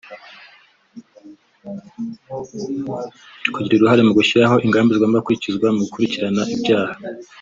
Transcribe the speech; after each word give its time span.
kugira 3.53 3.81
uruhare 3.81 4.01
mu 4.07 4.13
gushyiraho 4.17 4.55
ingamba 4.65 4.91
zigomba 4.93 5.21
gukurikizwa 5.21 5.65
mu 5.75 5.79
gukurikirana 5.85 6.43
ibyaha 6.55 6.95